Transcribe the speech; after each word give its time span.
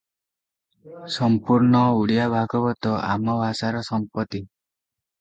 ସମ୍ପୂର୍ଣ୍ଣ 1.17 1.83
ଓଡ଼ିଆ 1.99 2.27
ଭାଗବତ 2.37 2.97
ଆମ 3.13 3.39
ଭାଷାର 3.45 3.87
ସମ୍ପତ୍ତି। 3.93 4.47